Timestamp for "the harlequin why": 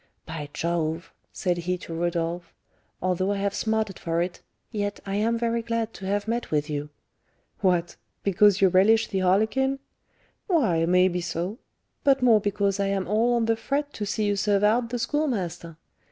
9.09-10.87